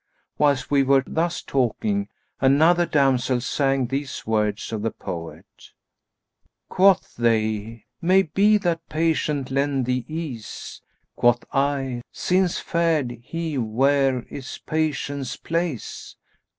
[0.39, 2.09] Whilst we were thus talking,
[2.39, 5.45] another damsel sang these words of the poet,
[6.69, 14.23] 'Quoth they, 'Maybe that Patience lend thee ease!' * Quoth I, 'Since fared he where
[14.23, 16.15] is Patience' place?